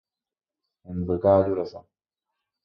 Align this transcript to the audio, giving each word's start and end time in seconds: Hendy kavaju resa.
Hendy 0.87 1.17
kavaju 1.27 1.53
resa. 1.59 1.79